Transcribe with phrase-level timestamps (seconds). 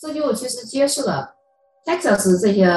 [0.00, 1.34] 这就其实揭示了
[1.84, 2.68] Texas 这些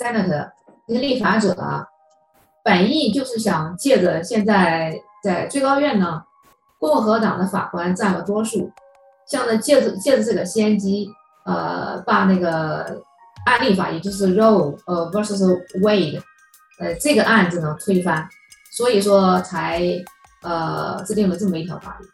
[0.00, 0.50] Senator
[0.86, 1.86] 这些立法者啊，
[2.62, 6.22] 本意就是想借着现在在最高院呢，
[6.78, 8.70] 共和党的法官占了多数，
[9.26, 11.08] 想着借着借着这个先机，
[11.46, 13.02] 呃，把那个
[13.46, 15.42] 案例法，也就是 Roe 呃 versus
[15.80, 16.20] Wade，
[16.78, 18.28] 呃这个案子呢推翻，
[18.76, 19.82] 所以说才
[20.42, 22.06] 呃制定了这么一条法律。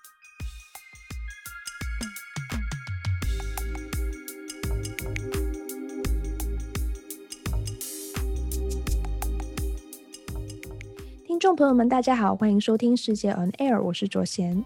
[11.41, 14.62] 众朋友们，大家好，欢迎收听世界 On Air，我是卓贤。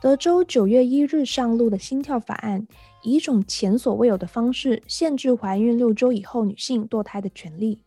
[0.00, 2.66] 德州九月一日上路的心跳法案，
[3.02, 7.82] 以一种前所未有的方式限制怀孕六周以后女性堕胎的权利，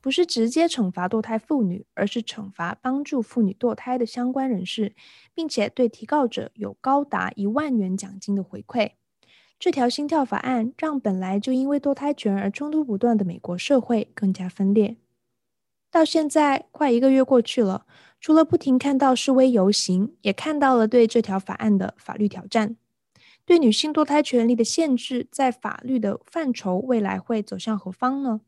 [0.00, 4.94] 不是直接惩罚堕胎妇女，而是惩罚帮助妇女堕胎的相关人士，
[5.34, 8.92] 并且对提告者有高达一万元奖金的回馈。
[9.58, 14.96] 这条心跳法案让本来就因为堕胎权而冲突不断的美国社会更加分裂。
[15.90, 17.86] 到现在快一个月过去了，
[18.20, 22.76] 除了不停看到示威游行，也看到了对这条法案的法律挑战。
[23.44, 28.40] 对女性堕胎权利的限制，在法律的范畴未来会走向何方呢？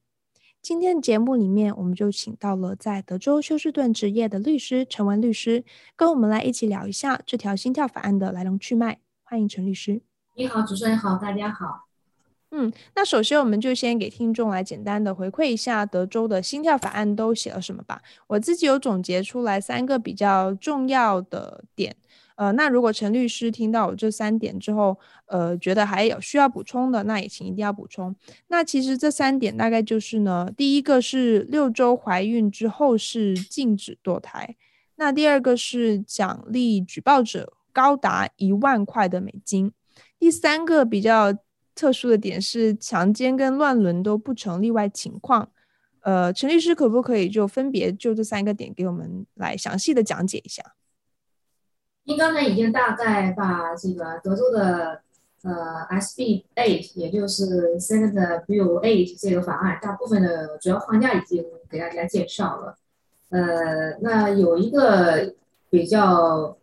[0.61, 8.99] 今天的节目里面，我们就请到了在德州休斯顿执业的律师陈文律师，跟我们来一起聊一下这条心跳法案的来龙去脉。
[9.23, 10.03] 欢迎陈律师。
[10.35, 11.88] 你好，主持人好，大家好。
[12.51, 18.01] 嗯，那首先我们就先给听众来简单的回馈一下德州的心跳法案都写了什么吧。
[18.27, 21.95] 我自己有总结出来三个比较重要的点，
[22.37, 28.17] 呃，那如果陈律师听到我这三点之后，呃，觉得还有需要补充的，那也请一定要补充。
[28.47, 34.57] 那其实这三点大概就是呢，第一个是六周怀孕之后是禁止堕胎，
[34.97, 39.71] 那第二个是奖励举报者高达一万块的美金，
[40.19, 41.35] 第三个比较。
[41.79, 45.49] 特殊的点是强奸跟乱伦都不成例外情况，
[46.01, 50.75] 呃，陈律师可不可以就分别就这三个点给我们来详细的讲解一下？
[52.03, 55.03] 您刚才已经大概把这个德州的
[55.45, 55.53] 呃
[56.01, 62.77] SB Eight，也就是 Senate Bill Eight 这个法案大部分的主要框架已经给大家介绍了，
[63.29, 65.33] 呃，那有一个
[65.71, 66.59] 比较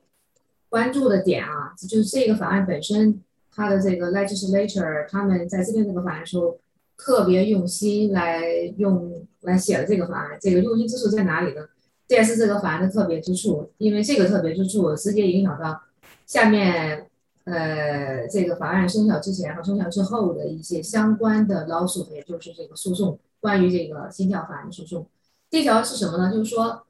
[0.68, 3.22] 关注的点啊，就是这个法案本身。
[3.56, 6.60] 他的这个 legislature，他们在制定这个法案的时候，
[6.98, 8.42] 特别用心来
[8.78, 10.38] 用来写了这个法案。
[10.42, 11.62] 这个用心之处在哪里呢？
[12.08, 15.82] 这也是这个法案的特别之处，因为这个特别之处直接影响到
[16.26, 17.08] 下面
[17.46, 25.08] 呃这个法案生效之前和生效之后的一些相关的 lawsuit，也就是这个诉讼，关于这个新教法案的诉讼。
[25.50, 26.32] 这条是什么呢？
[26.32, 26.86] 就是说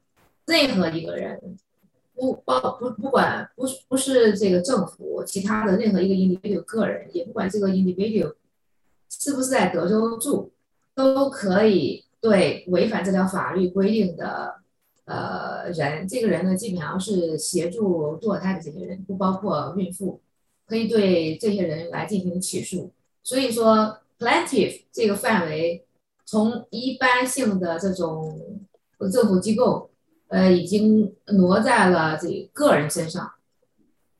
[0.46, 1.40] 任何一个人。
[2.16, 8.34] 不包不不管不不是这个政府，其他的任何一个 individual 个人，也不管这个 individual
[9.10, 10.50] 是不是在德州住，
[10.94, 14.54] 都可以对违反这条法律规定的
[15.04, 20.20] 呃人，这个人呢基本上是协助堕胎的这些人，不包括孕妇，
[20.66, 22.90] 可以对这些人来进行起诉。
[23.22, 25.84] 所以说，plaintiff 这个范围
[26.24, 28.40] 从一般性的这种
[29.12, 29.90] 政府机构。
[30.28, 33.32] 呃，已经挪在了这个人身上，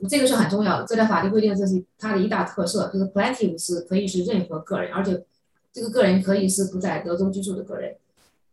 [0.09, 0.87] 这个是很重要的。
[0.87, 5.25] 这条法律规定，这是它的一大特色，就是 plaintiff 是可以是任何个人，而且
[5.73, 7.97] 这个个人可以是不在德州居住的个人。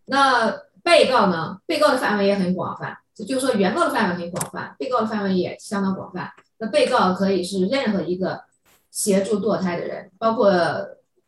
[0.05, 1.59] 那被告呢？
[1.65, 6.31] 被告的范围也很广泛，就就是说原告的范围很广泛，被告的范围也相当广泛。
[6.57, 8.41] 那被告可以是任何一个
[8.89, 10.51] 协助堕胎的人，包括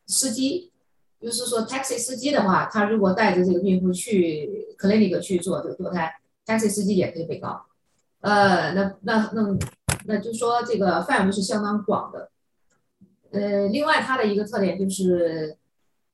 [0.07, 0.71] 司机。
[1.21, 6.13] 就是说，taxi 司机的话，他如果带着这个孕妇去 clinic 去做这个堕胎
[6.45, 7.65] ，taxi 司机也可以被告。
[8.21, 9.57] 呃，那那那
[10.05, 12.29] 那就说这个范围是相当广的。
[13.31, 15.57] 呃，另外它的一个特点就是，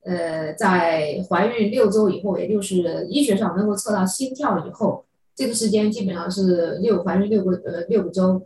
[0.03, 5.05] 呃，在怀孕六周以后，也就是医学上能够测到心跳以后，
[5.35, 8.41] 这个时间基本上是六怀孕六个呃六个周，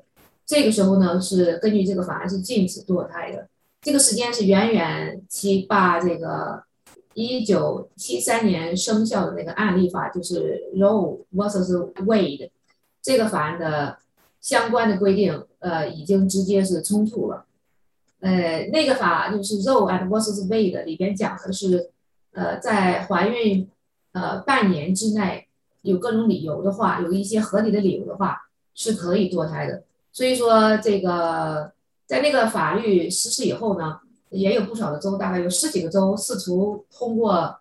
[0.46, 3.48] 这个时候呢是根据这个法案是禁止堕胎的。
[3.82, 6.64] 这个时间是远远期把这个
[7.16, 12.52] 一九七三年生效的那个案例法，就是 Roe vs Wade
[13.02, 13.98] 这个法案的
[14.40, 17.46] 相关的规定，呃，已经直接是冲突了。
[18.20, 21.90] 呃，那个法就是 Roe and vs Wade 里边讲的是，
[22.34, 23.68] 呃，在怀孕
[24.12, 25.48] 呃半年之内
[25.82, 29.84] 有各种理由的话，有一些合理的理由的话，是可以堕胎的。
[30.12, 31.74] 所以说这个。
[32.08, 34.00] 在那个法律实施以后呢，
[34.36, 37.58] 也有不少的州，大概有十几个州试图通过，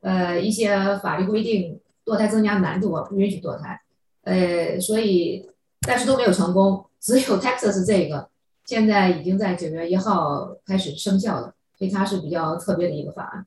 [0.00, 3.80] 呃，一些法律规定堕胎增加难度，不允许堕胎，
[4.22, 5.48] 呃，所以
[5.86, 8.28] 但是都没有成功，只有 Texas 这个，
[8.64, 13.46] 现在已经在九月一号开始生效了，所以它是比较特别的一个法案。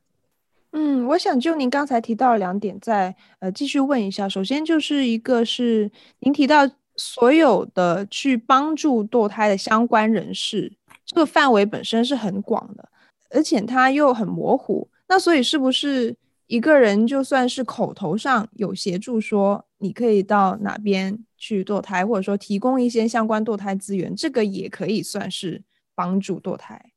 [0.74, 4.30] 嗯，我想就您刚才提到两点再，再呃继续问一下。
[4.30, 5.90] 首先就是一个是
[6.20, 10.74] 您提到所有的去帮助堕胎的相关人士，
[11.08, 12.88] 这个范围本身是很广的，
[13.32, 14.88] 而且它又很模糊。
[15.08, 16.16] 那所以是不是
[16.46, 25.64] 一个人就算是口头上有协助说你可以到哪边去堕胎，或者说提供一些相关堕胎资源，这个也可以算是
[25.96, 26.92] 帮助堕胎？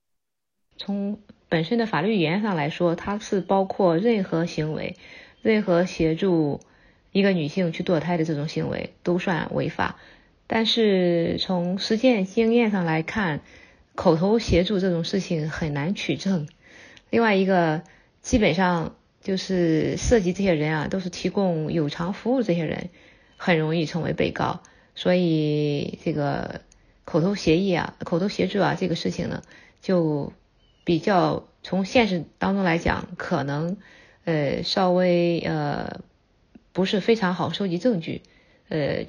[0.77, 4.97] 从本身的法律语言上来说，它是包括任何行为，
[5.43, 6.61] 任何协助
[7.13, 9.97] 一个女性去堕胎的这种行为都算违法。
[10.47, 13.41] 但是从实践经验上来看，
[14.01, 16.49] 口头协助这种事情很难取证。
[17.11, 17.83] 另外一个，
[18.23, 22.89] 基本上就是涉及这些人啊，都是提供有偿服务，这些人
[23.37, 24.63] 很容易成为被告。
[24.95, 26.63] 所以这个
[27.05, 29.43] 口头协议啊，口头协助啊，这个事情呢，
[29.83, 30.33] 就。
[30.83, 33.77] 比较从现实当中来讲，可能
[34.25, 36.01] 呃稍微呃
[36.73, 38.23] 不是非常好收集证据，
[38.71, 39.05] 呃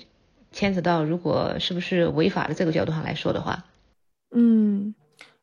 [0.52, 3.66] 牵扯到如果是不是违法的这个角度上来说的话，
[4.32, 4.94] 嗯，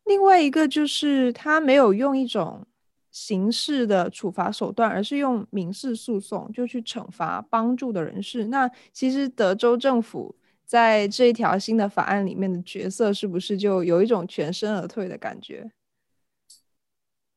[0.05, 2.67] 另外一个就是他没有用一种
[3.11, 8.46] 刑事的处罚手段，而是用民事诉讼就去惩罚帮助的人士。
[8.46, 15.70] 那其实德州政府在这一条新的法案里面的角色，是不是就有一种全身而退的感觉？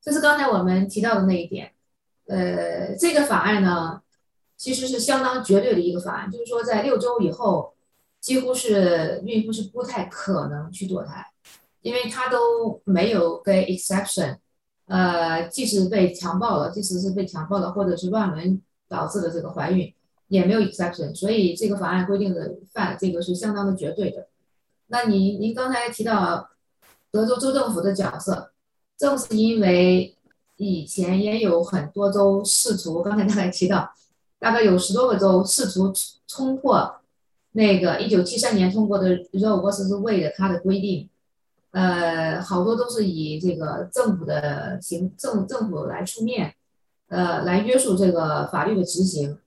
[0.01, 1.73] 这是刚才我们提到的那一点，
[2.25, 4.01] 呃，这个法案呢，
[4.57, 7.75] 其实是相当绝对的一个法案，就是说在六周以后，
[8.21, 11.25] 几乎是孕妇是不太可能去堕胎，
[11.81, 14.37] 因为她都没有给 exception，
[14.85, 19.93] 呃，即使被强暴了，即使是被强暴了，或者是乱伦导致的这个怀孕，
[20.29, 24.27] 也没有 exception，所以这个法案规定的犯，这个是相当的绝对的。
[24.87, 26.51] 那您您刚才提到
[27.11, 28.47] 德州州政府的角色。
[28.97, 30.15] 正是因为
[30.57, 33.91] 以前也有很多州试图，刚才大概提到，
[34.37, 35.91] 大概有十多个州试图
[36.27, 37.00] 冲破
[37.51, 39.87] 那个一九七三年通过的 Roe vs.
[39.99, 41.09] Wade 的它的规定，
[41.71, 46.55] 呃，好多都是以这个政府的行政政府来出面，
[47.09, 49.37] 呃，来约束这个法律的执行，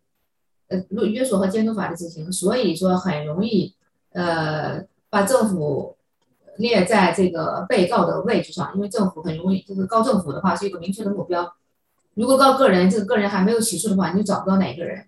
[0.69, 3.75] 呃，约束和监督法的执行，所以说很容易，
[4.13, 5.97] 呃，把政府。
[6.57, 11.53] 列在这个被告的位置上，因为政府很容易，就是告政府的话是一个明确的目标。
[12.15, 15.05] 如果告个人，这个个人还没有起诉的话，你就找不到哪个人。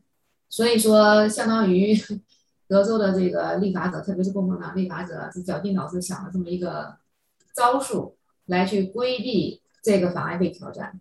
[0.49, 1.97] 所以说，相当于
[2.69, 6.97] 德州的这个立法者，特别是共和党立法者，是绞尽脑汁想了这么一个
[7.55, 8.17] 招数，
[8.47, 11.01] 来去规避这个法案被挑战。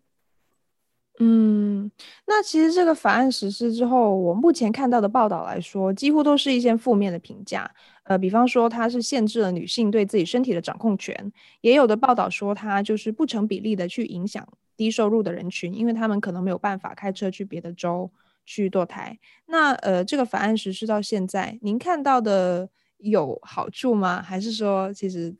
[1.17, 1.89] 嗯，
[2.27, 7.71] 那其实这个法案实施之后，我目前看到的报道来说，几乎都是一些负面的评价。
[8.03, 11.31] 呃，比方说它是限制了女性对自己身体的掌控权，
[11.61, 14.45] 也有的报道说它就是不成比例的去影响
[14.75, 18.11] 低收入的人群，因为他们可能没有办法开车去别的州
[18.45, 19.17] 去堕胎。
[19.47, 24.21] 那呃，这个法案实施到现在，您看到的有好处吗？
[24.21, 25.35] 还是说其实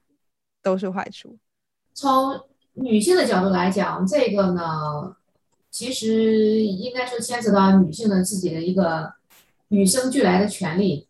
[0.62, 1.38] 都是坏处？
[1.94, 2.42] 从
[2.74, 5.16] 女性的角度来讲，这个呢？
[5.72, 9.12] 其实应该说牵扯到女性的自己的一个
[9.68, 11.06] 与生俱来的权利，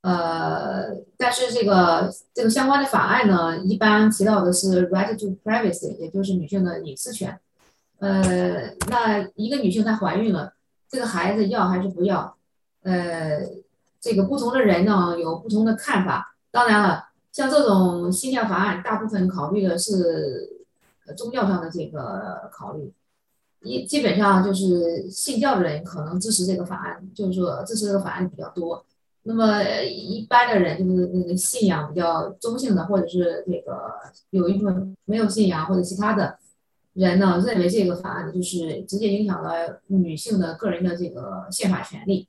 [0.00, 7.38] 呃，但是这个这个相关的法案呢，一般提到的是 right to privacy，也就是女性的隐私权。
[8.00, 10.52] 呃，那一个女性她怀孕了，
[10.88, 12.36] 这个孩子要还是不要？
[12.82, 13.40] 呃，
[14.00, 16.34] 这个不同的人呢有不同的看法。
[16.50, 20.64] 当然了，像这种新教法案，大部分考虑的是
[21.16, 22.92] 宗教上的这个考虑。
[23.62, 28.84] 一基本上就是信教的人可能支持这个法案，就是说支持这个法案比较多。
[29.24, 33.92] 那么一般的人就是那个信仰比较中性的，或者是这个
[34.30, 36.38] 有一部分没有信仰或者其他的
[36.98, 42.26] 人呢，认为这个法案就是直接影响了女性的个人的这个宪法权利。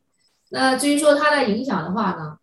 [0.52, 2.38] 那至于说它的影响的话呢，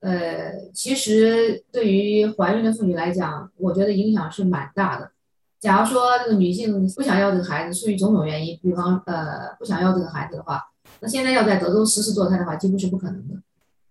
[0.00, 5.10] 呃，其实对于怀孕的妇女来讲，我觉得影响是蛮大的。
[5.58, 10.62] 假如说这个女性不想要这个孩子，出于种种原因，比方呃不想要这个孩子的话，
[11.00, 13.34] 那现在要在德州实施堕胎的话，几乎是不可能的。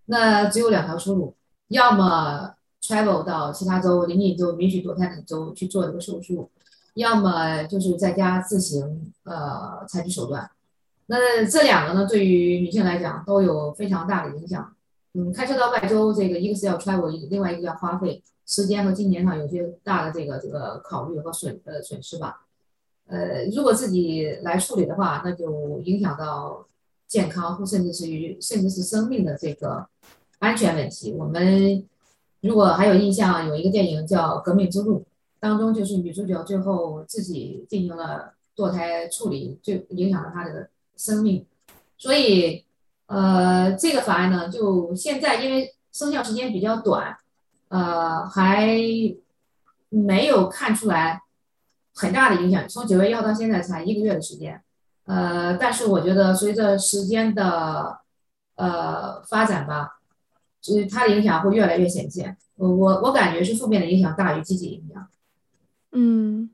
[0.05, 1.36] 那只有两条出路，
[1.69, 6.51] 要么 travel 到其他州邻近州允许堕胎的州去做这个手术，
[6.96, 10.50] 要么就是在家自行呃采取手段。
[11.06, 14.75] 那这两个呢，对于女性来讲都有非常大的影响。
[15.14, 18.22] 嗯，开车到外州，这个一个是要 travel，另外一个要花费。
[18.48, 22.46] 时间和金钱上有些大的这个这个考虑和损呃损失吧，
[23.08, 26.64] 呃，如果自己来处理的话，那就影响到
[27.08, 29.88] 健康或甚至是于甚至是生命的这个
[30.38, 31.12] 安全问题。
[31.14, 31.84] 我们
[32.42, 35.00] 如果还有印象，有一个电影叫《革命之路》，
[35.46, 41.46] 当中就是女主角最后自己进行了堕胎处理，就影响了她的生命。
[42.00, 42.66] 所以，
[43.06, 47.16] 呃，这个法案呢，就现在因为生效时间比较短，
[47.68, 48.68] 呃，还
[49.90, 51.22] 没有看出来
[51.94, 52.68] 很大的影响。
[52.68, 54.60] 从九月一号到现在才一个月的时间，
[55.06, 58.00] 呃，但是我觉得随着时间的
[58.56, 59.92] 呃发展吧。
[60.66, 65.08] 就是它的影响会越来越显现，我我我感觉是负面的影响大于积极影响。
[65.98, 66.50] 嗯，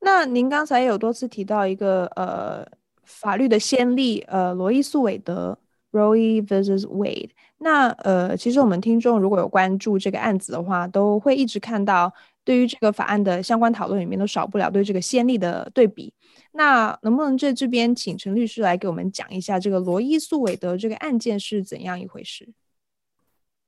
[0.00, 2.66] 那您刚才有多次提到一个呃
[3.04, 5.56] 法律的先例，呃罗伊诉韦德
[5.92, 6.84] （Roe vs.
[6.88, 7.30] Wade）。
[7.58, 12.12] 那呃，其实我们听众如果有关注这个案子的话，都会一直看到
[12.44, 16.12] 对于这个法案的相关讨论里面都少不了对这个先例的对比。
[16.50, 22.48] 那能不能在这边请陈律师来给我们讲一下这个罗伊诉韦德这个案件是怎样一回事？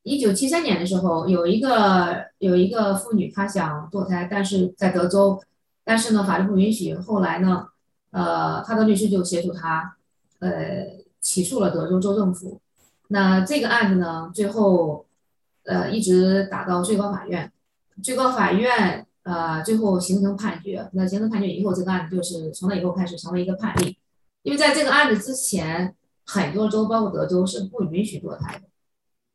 [0.04, 5.42] 一九七三年的时候，有一个有一个妇女，她想堕胎，但是在德州，
[5.82, 6.94] 但是呢，法律不允许。
[6.94, 7.68] 后来呢，
[8.11, 9.96] 呃，她的律师就协助她，
[10.40, 10.87] 呃，
[11.20, 12.61] 起诉了德州州政府。
[13.08, 15.06] 那这个案子呢，最后，
[15.64, 17.50] 呃，一直打到最高法院，
[18.02, 20.87] 最高法院呃，最后形成判决。
[20.92, 23.96] 那形成判决以后，这个案子就是从那以后开始成为一个判例。
[24.42, 25.94] 因为在这个案子之前，
[26.26, 28.64] 很多州，包括德州，是不允许堕胎的。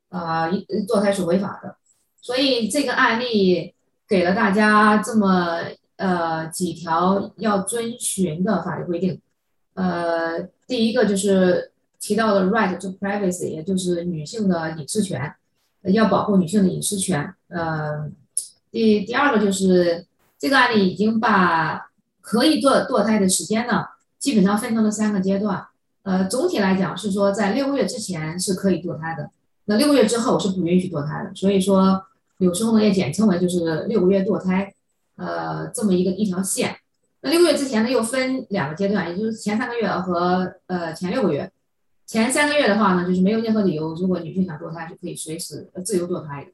[0.09, 0.51] 呃，
[0.87, 1.75] 堕胎是违法的，
[2.21, 3.75] 所以这个案例
[4.07, 5.59] 给了大家这么
[5.97, 9.21] 呃几条要遵循的法律规定。
[9.75, 15.33] 呃，第一个就是提到的 right to privacy，也就是女性的隐私权，
[15.83, 17.33] 要保护女性的隐私权。
[17.49, 18.09] 呃，
[18.71, 20.07] 第第二个就是
[20.39, 21.89] 这个案例已经把
[22.21, 23.85] 可以堕堕胎的时间呢，
[24.17, 25.67] 基本上分成了三个阶段。
[26.01, 29.29] 呃，总体来讲是说在六个月之前是可以堕胎的。
[29.69, 32.03] 那六个月之后是不允许堕胎的，所以说
[32.39, 34.73] 有时候呢也简称为就是六个月堕胎，
[35.15, 36.75] 呃，这么一个一条线。
[37.21, 41.51] 那六个月之前呢又分两个阶段，也就是前三个月和呃前六个月。
[42.07, 46.47] 前三个月的话呢，就是没有任何理由，如果女性想堕胎就可以随时自由堕胎。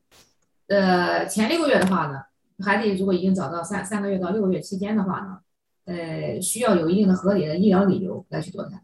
[0.68, 2.24] 呃，前六个月的话呢，
[2.66, 5.38] 孩子如果已经找到三三个月到六个月期间的话呢，
[5.86, 8.82] 呃，需要有一定的合理的医疗理由来去堕胎。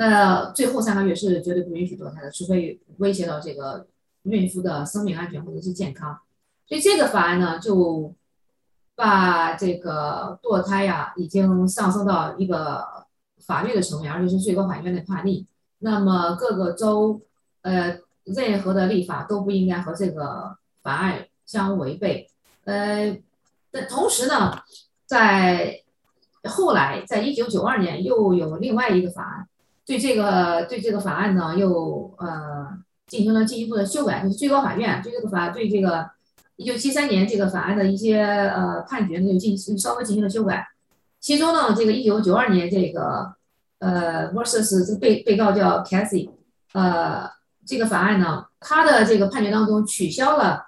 [0.00, 3.84] 那最后三个月是绝对不允许堕胎的，除非威胁到这个
[4.22, 6.16] 孕妇的生命安全或者是健康。
[6.68, 8.14] 所以这个法案呢，就
[8.94, 12.86] 把这个堕胎呀，已经上升到一个
[13.44, 15.48] 法律的层面，而且是最高法院的判例。
[15.80, 17.20] 那么各个州，
[17.62, 22.30] 呃，任何的立法都不应该和这个法案相违背。
[22.66, 23.18] 呃，
[23.72, 24.62] 但同时呢，
[25.04, 25.82] 在
[26.44, 29.48] 后来，在一九九二年又有另外一个法案。
[29.88, 32.68] 对这个对这个法案呢，又呃
[33.06, 36.10] 进行了进一步的修改，就是最高法院对这个法对这个
[36.56, 40.68] 一九七三年这个法案的一些呃判决呢，又进行稍微进行了修改。
[41.20, 43.32] 其中呢，这个一九九二年这个
[43.78, 46.28] 呃 versus 这个被被告叫 Casey，
[46.74, 47.26] 呃
[47.66, 50.66] 这个法案呢，他的这个判决当中取消了，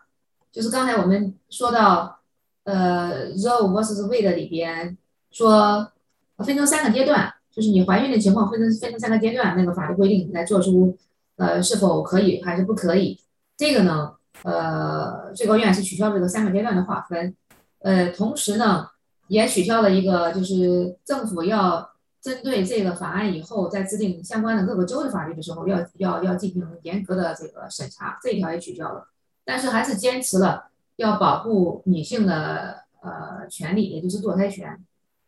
[0.50, 2.20] 就是刚才我们说到
[2.64, 4.96] 呃 Roe versus Wade 里边
[5.30, 5.92] 说
[6.38, 7.34] 分成三个阶段。
[7.52, 10.96] 就是你怀孕的情况分成分成三个阶段，那个法律规定来做出，
[11.36, 13.20] 呃，是否可以还是不可以？
[13.56, 14.14] 这个呢，
[14.44, 17.34] 呃，最高院是取消这个三个阶段的划分，
[17.80, 18.86] 呃，同时呢，
[19.26, 21.90] 也取消了一个，就是政府要
[22.22, 29.08] 针对这个法案以后，在制定相关的各个州的法律的时候，要要要进行严格的这个审查，这一条也取消了，
[29.44, 30.66] 但是还是坚持了
[30.96, 34.78] 要保护女性的呃权利，也就是堕胎权，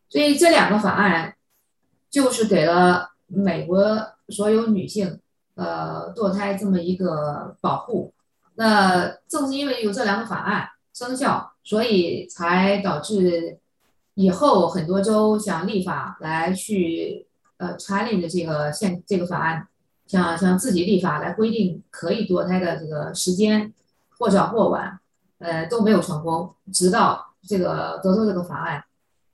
[0.08, 1.34] 所以这两个法案。
[2.12, 3.80] 就是给了美国
[4.28, 5.18] 所有女性，
[5.54, 8.12] 呃，堕胎这么一个保护。
[8.54, 13.58] 那正是因为有这两个法案生效，所以才导致
[14.12, 17.26] 以后很多州想立法来去
[17.56, 19.66] 呃 challenge 这个现这个法案，
[20.06, 23.72] 想想自己立法来规定可以堕胎的这个时间，
[24.18, 25.00] 或早或晚，
[25.38, 26.54] 呃，都没有成功。
[26.74, 28.84] 直到这个德州这个法案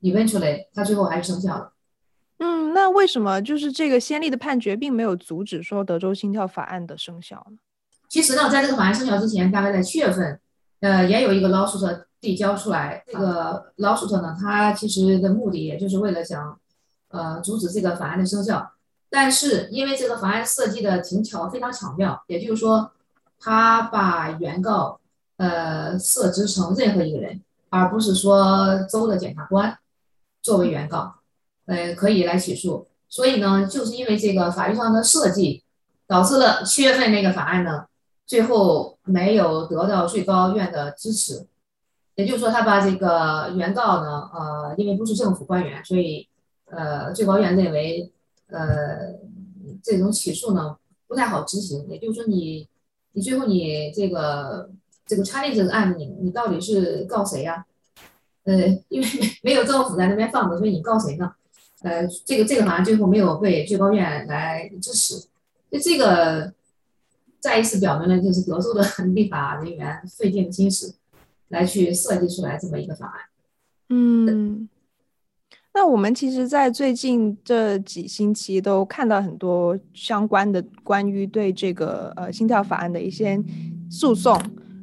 [0.00, 1.72] eventually 它最后还是生效了。
[2.38, 7.58] 嗯，那为什么就是这个先例的判决并没有阻止说德州心跳法案的生效呢？
[8.08, 10.40] 其实呢，在这个法案生效之前，大概在七月份，
[10.80, 13.02] 呃，也有一个 lawsuit 递交出来。
[13.06, 16.58] 这个 lawsuit 呢，它其实的目的也就是为了想，
[17.08, 18.72] 呃，阻止这个法案的生效。
[19.10, 22.92] 但是因为这个法案设计的挺巧，非常巧妙，也就是说，
[23.40, 25.00] 他把原告
[25.38, 29.76] 呃设置成任何一个人，而不是说州的检察官
[30.40, 31.16] 作为原告。
[31.68, 35.62] 呃，可以来起诉，所以呢，就是因为这个法律上的设计，
[36.06, 37.84] 导致了七月份那个法案呢，
[38.26, 41.46] 最后没有得到最高院的支持，
[42.14, 46.26] 也就是说，他把这个原告呢，呃，因为不是政府官员，所以
[46.70, 48.10] 呃，最高院认为，
[48.46, 49.14] 呃，
[49.84, 50.74] 这种起诉呢
[51.06, 51.86] 不太好执行。
[51.88, 52.66] 也就是说你，
[53.12, 54.70] 你最后你这个
[55.04, 57.66] 这个 challenge 这个案子，你你到底是告谁呀？
[58.44, 58.54] 呃，
[58.88, 61.32] 因为没没有政府在那边放着，所以你告谁呢？
[61.82, 65.26] 呃，这个这个好像最后没有被最高院来支持，
[65.70, 66.52] 就这个。
[67.40, 68.82] 再一次表明了，就是德州的
[69.14, 70.96] 立法人员费尽心思
[71.50, 73.20] 来去设计出来这么一个法案。
[73.90, 74.68] 嗯，
[75.72, 83.40] 那我们其实，在最近这几星期都看到很多相关的关于对这个呃心跳法案的一些
[83.88, 84.36] 诉讼。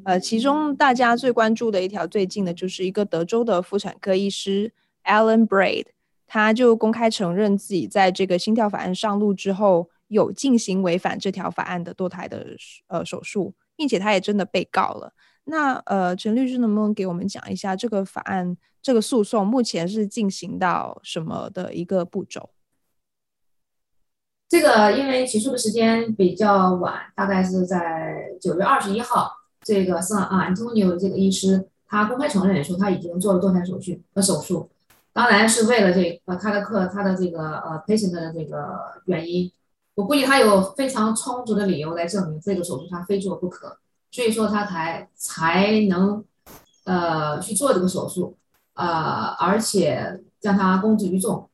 [0.05, 4.71] 呃，其中大家最关注的一条最近的，就是一个德州的妇产科医师
[5.03, 5.87] Alan Braid，
[6.27, 9.89] 他就公开承认自己在这个心跳法案上路之后。
[10.09, 12.45] 有进行违反这条法案的堕胎的
[12.85, 15.11] 呃手术，并且他也真的被告了。
[15.45, 22.51] 那呃，陈律师能不能给我们讲一下这个法案这个诉讼目前是进行到什么的一个步骤？
[24.47, 29.31] 这个因为起诉的时间比较晚，大概是在九月二十一号，
[29.63, 34.69] 这个圣安东尼奥这个医师他公开承认说他已经做了堕胎手术和手术，
[35.15, 39.49] 当然是为了这个他的客他的这个呃 patient 的这个原因。
[39.95, 43.77] 我估计他有非常充足的理由来证明这个手术他非做不可，
[44.11, 46.21] 所以说他才才能
[46.83, 48.35] 呃去做这个手术，
[48.73, 51.49] 呃，而且将他公之于众。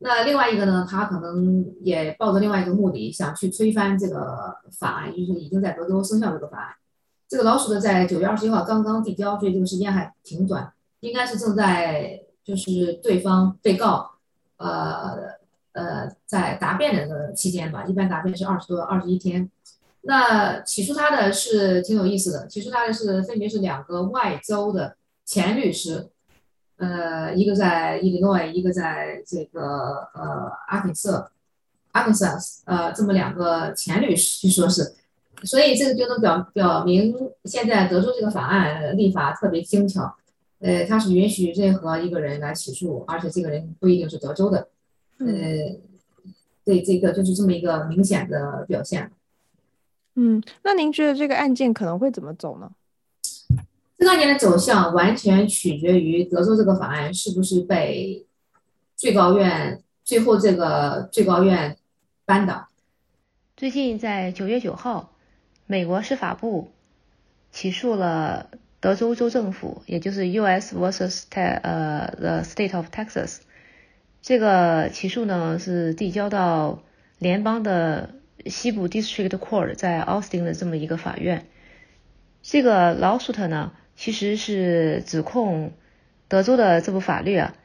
[0.00, 6.74] 那另外一个呢，他可能也抱着另外一个目的，想去推翻这个法案，就是已经在德州生效这个法案。
[7.26, 10.70] 这个老鼠的在九月二十一号刚刚递交，所以这个时间还挺短，
[11.00, 14.12] 应该是正在就是对方被告
[14.58, 15.36] 呃。
[15.78, 19.50] 呃，在答辩的期间吧，一般答辩是二十多二十一天。
[20.00, 26.08] 那起诉他的是挺有意思的，起诉他的是分别是两个外州的前律师，
[26.78, 31.30] 呃，一个在伊利诺伊，一个在这个呃阿肯色，
[31.92, 34.94] 阿肯色斯，呃，这么两个前律师，据说是，
[35.44, 40.16] 所以这个就能表表明现在德州这个法案立法特别精巧，
[40.60, 44.68] 呃，它是允许任何一个人来起诉，而且这个人不一定是德州的。
[45.18, 45.26] 呃，
[46.64, 49.10] 对，这个就是这么一个明显的表现。
[50.14, 52.70] 嗯，那您觉得这个案件可能会怎么走呢？
[53.98, 58.26] 这个案件的走向完全取决于德州这个法案是不是被
[58.94, 61.76] 最高院最后这个最高院
[62.24, 62.68] 扳倒。
[63.56, 65.12] 最近在九月九号，
[65.66, 66.68] 美国司法部
[67.50, 68.50] 起诉了
[68.86, 70.76] 德州州政府，也就是 U.S.
[70.76, 73.38] versus 呃 the State of Texas。
[74.22, 76.84] 这个起诉呢是递交到
[77.18, 78.10] 联邦的
[78.44, 81.46] 西部 District Court，在 Austin 的这么一个法院。
[82.42, 85.72] 这个 lawsuit 呢其实是指控
[86.28, 87.56] 德州的这部法律啊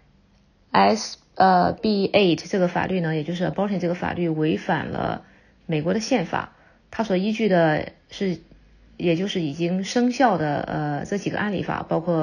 [0.71, 5.23] ，S 呃 B eight 这个法律呢，也就是 abortion 这个法律违反了
[5.67, 6.55] 美国的宪法。
[6.89, 8.39] 它所依据的是，
[9.01, 12.15] 也就是已经生效的呃这几个案例法，包括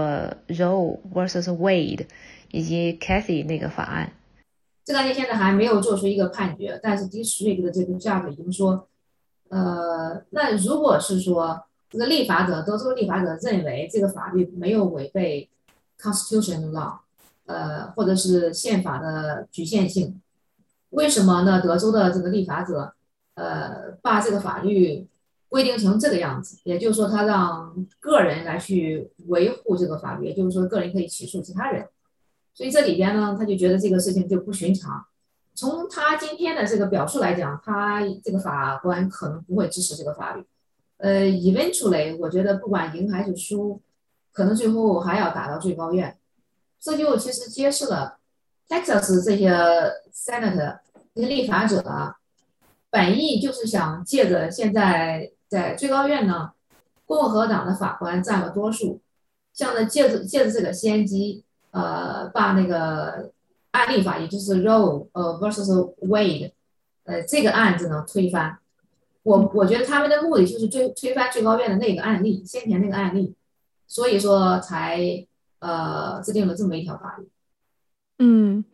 [0.47, 2.07] Roe versus Wade
[2.53, 4.13] 以及 Cathy 那个法案。
[4.85, 8.89] 这个案件现在还没有做出一个判决，但是 District 的这个 judge 已经说，
[9.49, 15.51] 呃，那如果是说这个立法者，德州立法者认为这个法律没有违背
[16.01, 16.99] constitutional law，
[17.47, 20.21] 呃，或者是宪法的局限性，
[20.91, 21.61] 为什么呢？
[21.61, 22.95] 德州的这个立法者，
[23.35, 25.08] 呃，把这个法律
[25.49, 31.89] 规定成这个样子，也就是说，他让个人来去维护这个法律，也就是说，个人可以起诉其他人。
[32.55, 35.07] 所以这里边呢，他就觉得这个事情就不寻常。
[35.55, 40.45] 从他今天的这个表述来讲，他这个法官可能不会支持这个法律。
[40.99, 43.81] 呃，eventually，我觉得不管赢还是输，
[44.33, 46.19] 可能最后还要打到最高院。
[46.81, 48.19] 这就其实揭示了
[48.69, 49.51] Texas 这些
[50.13, 50.79] senator
[51.15, 52.17] 这些立法者啊，
[52.91, 56.53] 本意就是想借着现在在最高院呢，
[57.07, 59.01] 共和党的法官占了多数，
[59.53, 61.45] 像呢借着借着这个先机。
[61.71, 63.31] 呃，把那个
[63.73, 66.53] 案例法，也就是 Roe 呃 versus Wade，
[67.05, 68.59] 呃，这个案子呢推翻。
[69.23, 73.37] 我我觉得他们的目的就是推推翻最高院的那个案例，先前那个案例，
[73.87, 75.27] 所以说才
[75.59, 77.29] 呃制定了这么一条法律。
[78.19, 78.65] 嗯，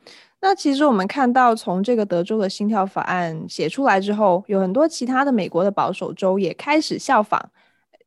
[0.47, 7.51] 那其实我们看到，从这个德州的心跳法案写出来之后，有很多其他的美国的保守州也开始效仿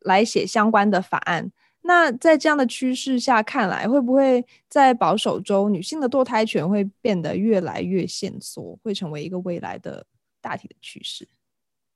[0.01, 1.51] 来写相关的法案。
[1.81, 10.05] 那在这样的趋势下看来，会不会在保守州女性的堕胎权会变得越来越限缩，会成为一个未来的
[10.39, 11.27] 大体的趋势？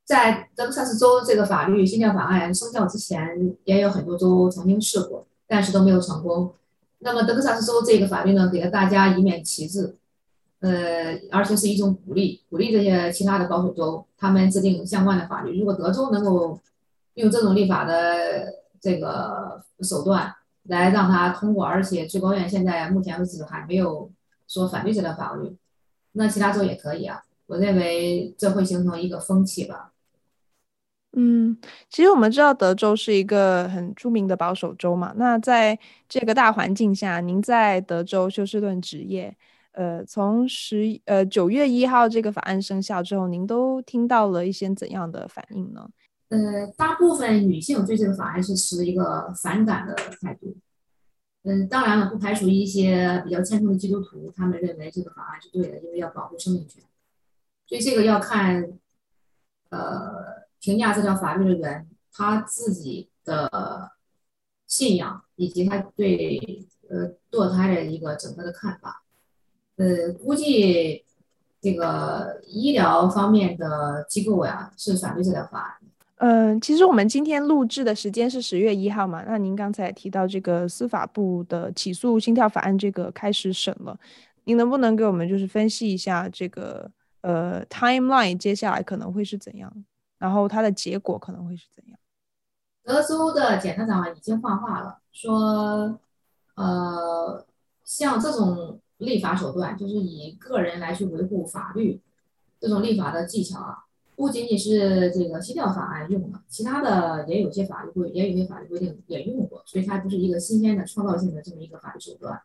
[0.06, 6.52] 在德克萨斯州这个法律心跳法案生效之前，也有很多州曾经试过，但是都没有成功。
[6.98, 9.98] 那么德克萨斯州这个法律呢，给了大家一面旗帜，
[10.62, 15.60] 呃，而且是一种鼓励，鼓励这些其他的保守州他们制定相关的法律。
[15.60, 16.60] 如果德州能够
[17.16, 24.10] 用这种立法的这个手段来让它通过，而且最高院现在目前为止还没有
[24.48, 25.56] 说反对这个法律，
[26.14, 27.24] 那其他州也可以啊。
[27.48, 29.92] 我认为这会形成一个风气吧。
[31.14, 31.58] 嗯，
[31.90, 35.12] 其实我们知道德州是一个很著名的保守州嘛。
[35.18, 39.36] 那在这个大环境下，您在德州休斯顿职业，
[39.72, 45.90] 呃，从十呃九月一号这个法案生效之后，您都听到了一些怎样的反应呢？
[46.30, 50.56] 呃，大部分女性对这个法案是持一个反感的态度。
[51.44, 56.84] 嗯，当然了，不排除一些比较虔诚的基督徒，他们认为这个法案是对的，因为要保护生命权。
[57.66, 58.80] 所以这个要看，
[59.70, 60.42] 呃。
[60.64, 63.94] 评价这条法律的人，他自己的
[64.68, 69.01] 信仰以及他对呃堕胎的一个整个的看法，
[69.78, 71.04] 呃，估计
[71.62, 75.78] 这个医疗方面的机构呀是反对这条法案。
[76.18, 83.98] 嗯，其实我们今天录制的时间是十月一号嘛，那您刚才提到这个司法部的起诉心跳法案这个开始审了，
[84.44, 89.74] 您能不能给我们就是分析一下这个呃 timeline 接下来可能会是怎样？
[90.20, 91.98] 然后它的结果可能会是怎样？
[92.84, 96.00] 德州的检察长已经放话了，说，
[96.54, 97.44] 呃，
[97.84, 102.00] 像这种立法手段，就是以个人来去维护法律，
[102.60, 103.86] 这种立法的技巧啊，
[104.16, 112.42] 不仅仅是这个心跳法案用了，其他的也有些法律规，也有些法律规定也用过，所以它不是一个新鲜的创造性的这么一个法律手段。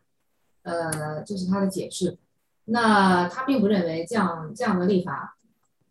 [0.62, 2.19] 呃，这是他的解释。
[2.64, 5.35] 那他并不认为这样这样的立法。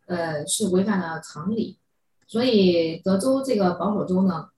[0.08, 1.80] 呃，是违反了常理，
[2.28, 4.50] 所以德州这个保守州呢，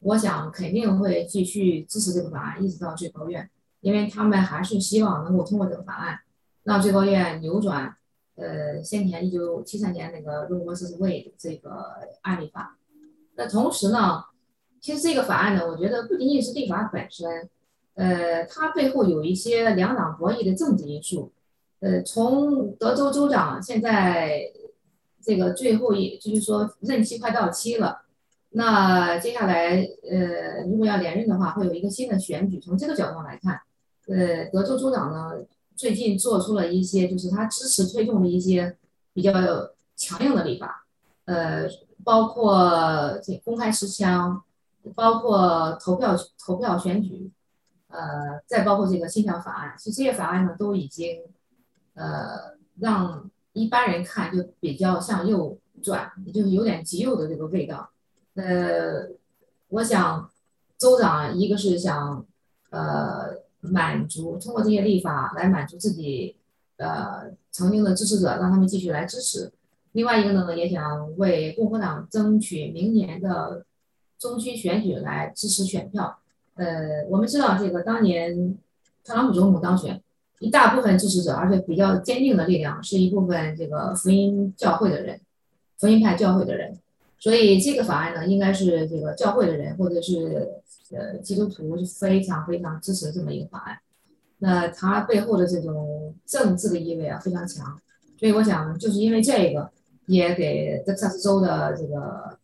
[0.00, 3.48] 我想肯定会继续支持这个法案，一直到最高院，
[3.86, 6.18] 因为他们还是希望能够通过这个法案，
[6.64, 7.94] 让最高院扭转
[8.34, 11.70] 呃先前一九七三年那个罗伯斯韦的这个
[12.22, 12.76] 案例法。
[13.36, 14.24] 那同时呢，
[14.80, 17.48] 其实这个法案呢，我觉得不仅仅是立法本身，
[17.94, 21.32] 呃，它背后有一些两党博弈的政治因素。
[21.78, 24.52] 呃，从德州州长现在。
[25.28, 28.02] 这个最后一就是说任期快到期了，
[28.50, 32.60] 那接下来呃如果要连任的话，会有一个新的选举。
[32.60, 33.60] 从这个角度来看，
[34.06, 35.44] 呃，德州州长呢
[35.76, 38.76] 最近做出了一些就是他支持推动的一些
[39.12, 39.32] 比较
[39.96, 40.86] 强硬的立法，
[41.24, 41.68] 呃，
[42.04, 44.42] 包括这公开持枪，
[44.94, 47.30] 包括投票投票选举，
[47.88, 51.22] 呃，再包括这个心跳法案，其实这些法案呢都已经
[51.94, 53.30] 呃让。
[53.58, 57.88] 一般人看就比较向右转，就是有点极右的这个味道。
[58.34, 59.08] 呃，
[59.68, 60.30] 我想
[60.76, 62.26] 州长一个是想
[62.68, 63.34] 呃
[63.70, 66.36] 满足通过这些立法来满足自己
[66.76, 69.52] 呃曾经的支持者，让他们继续来支持。
[69.92, 73.64] 另外一个呢，也想为共和党争取明年的
[74.18, 76.18] 中期选举来支持选票。
[76.54, 78.56] 呃，我们知道这个当年
[79.04, 80.02] 特朗普总统当选。
[80.38, 85.18] 一大部分支持者，而且比较坚定的力量，是一部分这个福音教会的人，
[85.78, 86.78] 福音派教会的人。
[87.18, 90.48] 所以这个法案呢，应该是这个教会的人或者是
[90.92, 93.78] 呃基督徒是非常非常支持这么一个法案。
[94.38, 97.80] 那它背后的这种政治的意味啊非常强。
[98.18, 99.70] 所以我想，就是因为这个，
[100.06, 102.38] 也给德克萨斯州的这个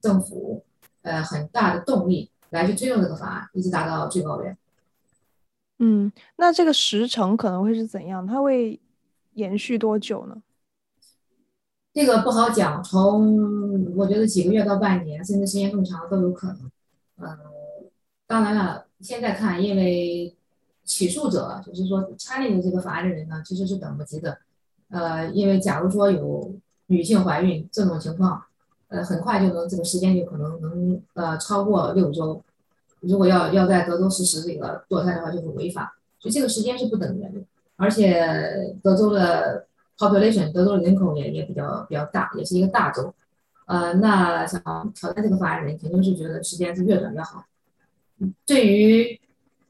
[0.00, 0.64] 政府
[1.02, 4.56] 呃很大的动力来去推动这个法案，一直达到最高院。
[5.78, 8.26] 嗯，那这个时程可能会是怎样？
[8.26, 8.80] 它会
[9.34, 10.40] 延续多久呢？
[11.94, 16.70] 这个不好讲，从我觉得几个月到半年，甚至时间更长都有可能。
[17.18, 17.38] 呃，
[18.26, 20.34] 当然了，现在看，因为
[20.84, 24.38] 起诉者就是说参与的这个法案的人呢，其实是等不及的。
[24.90, 26.52] 呃，因为假如说有
[26.86, 28.42] 女性怀孕这种情况，
[28.88, 32.42] 呃，很快就能这个时间就可能能呃超过六周。
[33.02, 37.40] 如果要要在德州实施这个堕胎的话，就是违法，所以这个时间是不等人的。
[37.76, 39.66] 而且德州的
[39.98, 43.14] population，德州的人口也也比较比较大，也是一个大州。
[43.66, 44.60] 呃，那想
[44.94, 47.44] 挑战这个法案的人肯定是觉得时间是越短越好。
[48.44, 49.20] 对于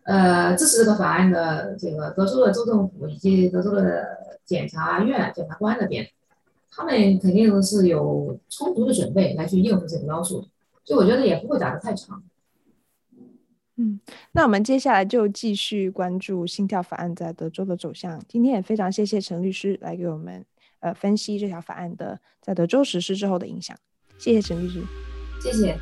[0.02, 4.04] 呃支持这个法案的这个德州的州政府以及德州的
[4.44, 6.08] 检察院检察官那边，
[6.70, 10.44] 他们肯定是有充足的准备来去应付这个要求，
[10.84, 12.22] 所以我觉得也不会打得太长。
[13.76, 13.98] 嗯，
[14.32, 18.22] 那我们接下来就继续关注心跳法案在德州的走向。
[18.28, 20.44] 今天也非常谢谢陈律师来给我们
[20.80, 23.76] 呃分析这条法案的在德州实施之后的影响。
[24.16, 24.80] 谢谢陈律师，
[25.42, 25.76] 谢谢。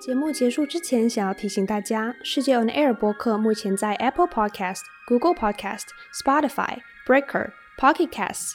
[0.00, 5.86] 节目结束之前，想要提醒大家，世界 On Air 播客目前在 Apple Podcast、Google Podcast、
[6.24, 8.54] Spotify、Breaker、Pocket Casts、